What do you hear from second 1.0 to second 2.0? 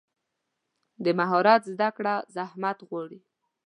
د مهارت زده